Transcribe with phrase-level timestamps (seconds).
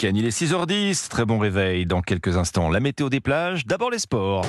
[0.00, 2.70] Il est 6h10, très bon réveil dans quelques instants.
[2.70, 4.44] La météo des plages, d'abord les sports.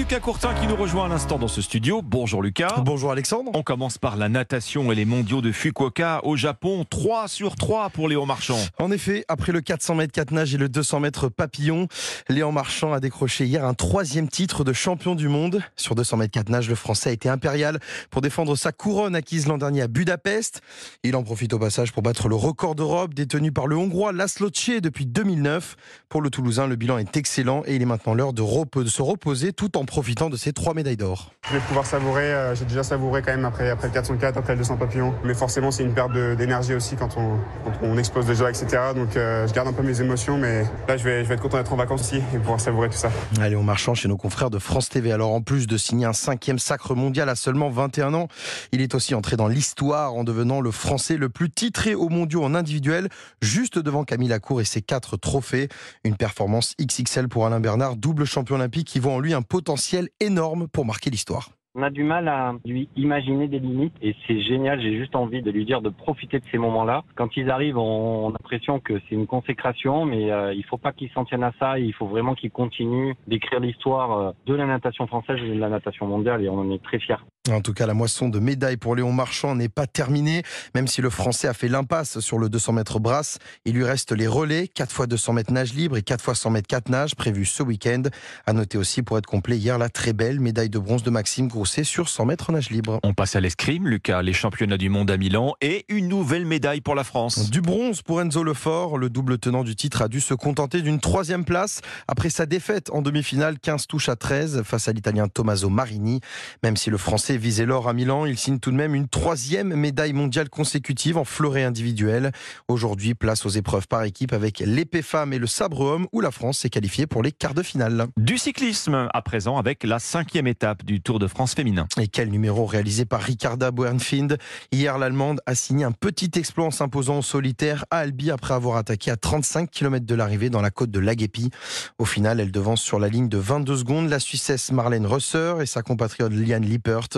[0.00, 2.00] Lucas Courtin qui nous rejoint à l'instant dans ce studio.
[2.02, 2.80] Bonjour Lucas.
[2.82, 3.50] Bonjour Alexandre.
[3.52, 6.86] On commence par la natation et les mondiaux de Fukuoka au Japon.
[6.88, 8.56] 3 sur 3 pour Léon Marchand.
[8.78, 11.86] En effet, après le 400 mètres 4 nage et le 200 mètres papillon,
[12.30, 15.60] Léon Marchand a décroché hier un troisième titre de champion du monde.
[15.76, 19.48] Sur 200 mètres 4 nage, le Français a été impérial pour défendre sa couronne acquise
[19.48, 20.62] l'an dernier à Budapest.
[21.02, 24.48] Il en profite au passage pour battre le record d'Europe détenu par le Hongrois Laszlo
[24.48, 25.76] Tché depuis 2009.
[26.08, 28.42] Pour le Toulousain, le bilan est excellent et il est maintenant l'heure de,
[28.82, 31.32] de se reposer tout en profitant de ses trois médailles d'or.
[31.48, 34.52] Je vais pouvoir savourer, euh, j'ai déjà savouré quand même après, après le 404, après
[34.52, 35.12] le 200 papillons.
[35.24, 38.66] Mais forcément, c'est une perte d'énergie aussi quand on, quand on explose déjà, etc.
[38.94, 41.42] Donc euh, je garde un peu mes émotions, mais là, je vais, je vais être
[41.42, 43.10] content d'être en vacances aussi et pouvoir savourer tout ça.
[43.40, 45.10] Allez, on marchant chez nos confrères de France TV.
[45.10, 48.28] Alors, en plus de signer un cinquième sacre mondial à seulement 21 ans,
[48.70, 52.44] il est aussi entré dans l'histoire en devenant le Français le plus titré aux mondiaux
[52.44, 53.08] en individuel,
[53.42, 55.68] juste devant Camille Lacour et ses quatre trophées.
[56.04, 59.79] Une performance XXL pour Alain Bernard, double champion olympique qui voit en lui un potentiel
[60.20, 61.50] énorme pour marquer l'histoire.
[61.76, 64.82] On a du mal à lui imaginer des limites et c'est génial.
[64.82, 67.04] J'ai juste envie de lui dire de profiter de ces moments-là.
[67.14, 70.92] Quand ils arrivent, on a l'impression que c'est une consécration, mais euh, il faut pas
[70.92, 71.78] qu'ils s'en tiennent à ça.
[71.78, 75.68] Il faut vraiment qu'ils continuent d'écrire l'histoire euh, de la natation française et de la
[75.68, 77.14] natation mondiale et on en est très fiers.
[77.48, 80.42] En tout cas, la moisson de médailles pour Léon Marchand n'est pas terminée.
[80.74, 84.12] Même si le Français a fait l'impasse sur le 200 mètres brasse, il lui reste
[84.12, 87.14] les relais, 4 fois 200 mètres nage libre et 4 fois 100 mètres 4 nage
[87.14, 88.02] prévus ce week-end.
[88.46, 91.48] À noter aussi, pour être complet, hier, la très belle médaille de bronze de Maxime
[91.64, 93.00] Sur 100 mètres nage libre.
[93.02, 96.80] On passe à l'escrime, Lucas, les championnats du monde à Milan et une nouvelle médaille
[96.80, 97.50] pour la France.
[97.50, 98.96] Du bronze pour Enzo Lefort.
[98.96, 102.88] Le double tenant du titre a dû se contenter d'une troisième place après sa défaite
[102.92, 106.20] en demi-finale, 15 touches à 13 face à l'Italien Tommaso Marini.
[106.62, 109.74] Même si le Français visait l'or à Milan, il signe tout de même une troisième
[109.74, 112.32] médaille mondiale consécutive en fleuret individuel.
[112.68, 116.30] Aujourd'hui, place aux épreuves par équipe avec l'épée femme et le sabre homme où la
[116.30, 118.06] France s'est qualifiée pour les quarts de finale.
[118.16, 121.86] Du cyclisme à présent avec la cinquième étape du Tour de France féminin.
[121.98, 124.38] Et quel numéro réalisé par Ricarda Buernfind.
[124.72, 128.76] Hier, l'Allemande a signé un petit exploit en s'imposant au solitaire à Albi après avoir
[128.76, 131.50] attaqué à 35 km de l'arrivée dans la côte de Laguépi.
[131.98, 135.66] Au final, elle devance sur la ligne de 22 secondes la Suissesse Marlène Rösser et
[135.66, 137.08] sa compatriote Liane Lippert.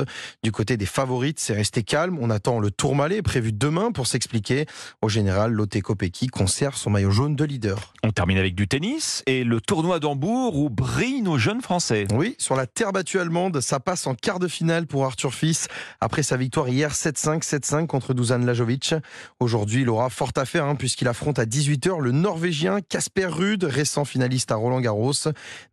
[0.43, 2.19] Du côté des favorites, c'est resté calme.
[2.20, 4.66] On attend le Tourmalet prévu demain pour s'expliquer.
[5.00, 7.93] Au général, Lotte Kopecky conserve son maillot jaune de leader.
[8.03, 12.06] On termine avec du tennis et le tournoi d'Hambourg où brillent nos jeunes Français.
[12.14, 15.66] Oui, sur la terre battue allemande, ça passe en quart de finale pour Arthur Fils
[16.00, 18.94] après sa victoire hier 7-5, 7-5 contre Dusan Lajovic.
[19.41, 23.65] Aujourd'hui, il aura fort à faire hein, puisqu'il affronte à 18h le Norvégien Casper Ruud,
[23.65, 25.12] récent finaliste à Roland Garros.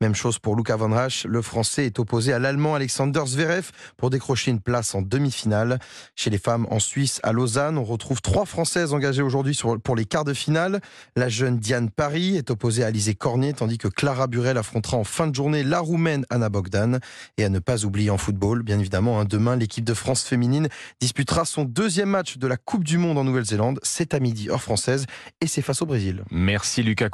[0.02, 1.26] Même chose pour Luca Van Rasch.
[1.26, 5.78] Le Français est opposé à l'Allemand Alexander Zverev pour décrocher une place en demi-finale.
[6.16, 10.06] Chez les femmes en Suisse, à Lausanne, on retrouve trois Françaises engagées aujourd'hui pour les
[10.06, 10.82] quarts de finale.
[11.16, 15.04] La jeune Diane Paris est opposée à Alizé Cornier, tandis que Clara Burel affrontera en
[15.04, 17.00] fin de journée la Roumaine Anna Bogdan.
[17.38, 20.68] Et à ne pas oublier en football, bien évidemment, hein, demain, l'équipe de France féminine
[21.00, 23.80] disputera son deuxième match de la Coupe du Monde en Nouvelle-Zélande.
[23.84, 25.06] C'est à midi, heure française,
[25.42, 26.24] et c'est face au Brésil.
[26.32, 27.10] Merci Lucas